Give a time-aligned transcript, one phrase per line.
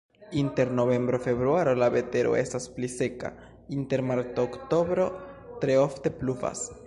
[0.39, 3.31] Inter novembro-februaro la vetero estas pli seka,
[3.79, 5.05] inter marto-oktobro
[5.65, 6.69] tre ofte pluvas.